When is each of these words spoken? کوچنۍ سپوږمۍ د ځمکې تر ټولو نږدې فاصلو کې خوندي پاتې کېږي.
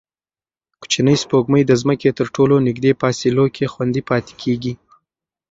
کوچنۍ 0.79 1.15
سپوږمۍ 1.23 1.63
د 1.65 1.71
ځمکې 1.81 2.09
تر 2.19 2.27
ټولو 2.35 2.55
نږدې 2.67 2.91
فاصلو 3.01 3.45
کې 3.55 3.65
خوندي 3.73 4.01
پاتې 4.09 4.33
کېږي. 4.41 4.73